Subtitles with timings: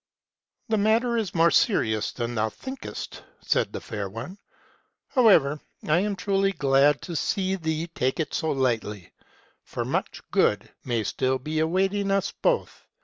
[0.69, 4.39] "'The matter is more serious than thou thinkest,' said the fair one:"
[5.13, 8.81] however, I am truly glad to see thee take it so MEISTER'S TRAVELS.
[8.81, 9.27] 239 lightly;
[9.61, 12.87] for much good may still be awaiting us both.